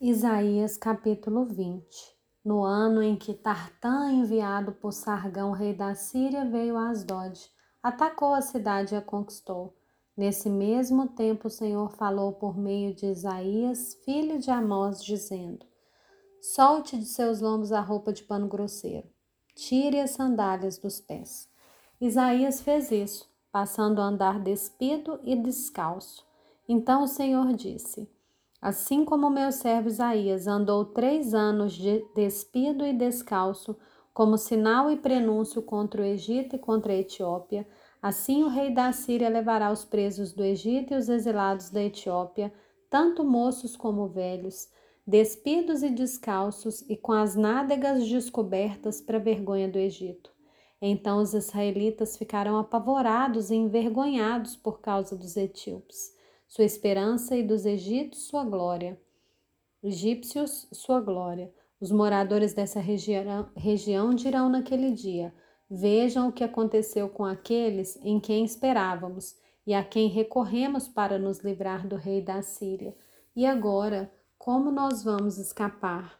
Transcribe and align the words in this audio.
Isaías 0.00 0.76
capítulo 0.76 1.44
20 1.44 1.84
No 2.44 2.62
ano 2.62 3.02
em 3.02 3.16
que 3.16 3.34
Tartã, 3.34 4.12
enviado 4.12 4.70
por 4.70 4.92
Sargão, 4.92 5.50
rei 5.50 5.74
da 5.74 5.92
Síria, 5.96 6.48
veio 6.48 6.76
a 6.76 6.90
Asdod, 6.90 7.36
atacou 7.82 8.32
a 8.32 8.40
cidade 8.40 8.94
e 8.94 8.96
a 8.96 9.02
conquistou. 9.02 9.76
Nesse 10.16 10.48
mesmo 10.48 11.08
tempo, 11.08 11.48
o 11.48 11.50
Senhor 11.50 11.90
falou 11.90 12.32
por 12.34 12.56
meio 12.56 12.94
de 12.94 13.06
Isaías, 13.06 13.98
filho 14.04 14.38
de 14.38 14.52
Amós, 14.52 15.02
dizendo: 15.02 15.66
Solte 16.40 16.96
de 16.96 17.06
seus 17.06 17.40
lombos 17.40 17.72
a 17.72 17.80
roupa 17.80 18.12
de 18.12 18.22
pano 18.22 18.46
grosseiro, 18.46 19.08
tire 19.56 19.98
as 19.98 20.12
sandálias 20.12 20.78
dos 20.78 21.00
pés. 21.00 21.48
Isaías 22.00 22.60
fez 22.60 22.92
isso, 22.92 23.28
passando 23.50 24.00
a 24.00 24.04
andar 24.04 24.38
despido 24.38 25.18
e 25.24 25.34
descalço. 25.34 26.24
Então 26.68 27.02
o 27.02 27.08
Senhor 27.08 27.52
disse: 27.52 28.08
Assim 28.60 29.04
como 29.04 29.30
meu 29.30 29.52
servo 29.52 29.88
Isaías 29.88 30.48
andou 30.48 30.84
três 30.84 31.32
anos 31.32 31.74
de 31.74 32.04
despido 32.14 32.84
e 32.84 32.92
descalço, 32.92 33.76
como 34.12 34.36
sinal 34.36 34.90
e 34.90 34.96
prenúncio 34.96 35.62
contra 35.62 36.02
o 36.02 36.04
Egito 36.04 36.56
e 36.56 36.58
contra 36.58 36.92
a 36.92 36.96
Etiópia, 36.96 37.64
assim 38.02 38.42
o 38.42 38.48
rei 38.48 38.74
da 38.74 38.90
Síria 38.90 39.28
levará 39.28 39.70
os 39.70 39.84
presos 39.84 40.32
do 40.32 40.42
Egito 40.42 40.92
e 40.92 40.96
os 40.96 41.08
exilados 41.08 41.70
da 41.70 41.80
Etiópia, 41.80 42.52
tanto 42.90 43.22
moços 43.22 43.76
como 43.76 44.08
velhos, 44.08 44.68
despidos 45.06 45.84
e 45.84 45.90
descalços 45.90 46.80
e 46.88 46.96
com 46.96 47.12
as 47.12 47.36
nádegas 47.36 48.08
descobertas 48.08 49.00
para 49.00 49.20
vergonha 49.20 49.68
do 49.68 49.78
Egito. 49.78 50.32
Então 50.82 51.18
os 51.22 51.32
israelitas 51.32 52.16
ficarão 52.16 52.58
apavorados 52.58 53.52
e 53.52 53.54
envergonhados 53.54 54.56
por 54.56 54.80
causa 54.80 55.14
dos 55.16 55.36
etíopes 55.36 56.17
sua 56.48 56.64
esperança, 56.64 57.36
e 57.36 57.42
dos 57.42 57.66
egípcios 57.66 58.26
sua 58.26 58.44
glória. 58.44 58.98
Egípcios, 59.82 60.66
sua 60.72 61.00
glória. 61.00 61.52
Os 61.80 61.92
moradores 61.92 62.54
dessa 62.54 62.80
região, 62.80 63.48
região 63.54 64.12
dirão 64.12 64.48
naquele 64.48 64.90
dia: 64.90 65.32
Vejam 65.70 66.28
o 66.28 66.32
que 66.32 66.42
aconteceu 66.42 67.08
com 67.08 67.24
aqueles 67.24 67.96
em 68.02 68.18
quem 68.18 68.44
esperávamos 68.44 69.36
e 69.66 69.74
a 69.74 69.84
quem 69.84 70.08
recorremos 70.08 70.88
para 70.88 71.18
nos 71.18 71.40
livrar 71.40 71.86
do 71.86 71.94
rei 71.94 72.22
da 72.22 72.40
Síria. 72.40 72.96
E 73.36 73.46
agora, 73.46 74.10
como 74.38 74.72
nós 74.72 75.04
vamos 75.04 75.36
escapar? 75.36 76.18